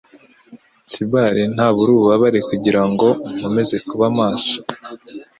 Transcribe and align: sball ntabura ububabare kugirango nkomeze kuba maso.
sball 0.91 1.35
ntabura 1.55 1.89
ububabare 1.93 2.39
kugirango 2.49 3.07
nkomeze 3.37 3.75
kuba 3.87 4.05
maso. 4.19 4.55